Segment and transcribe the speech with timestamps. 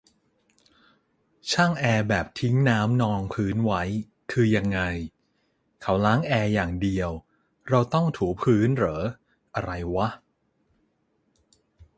[1.51, 3.81] ช่างแอร์แบบทิ้งน้ำนองพื้นไว้
[4.31, 4.79] คือยังไง
[5.81, 7.09] เขาล้างแอร์อย่างเดียว
[7.69, 8.99] เราต้องถูพื้นเหรอ
[9.55, 10.07] อะไรวะ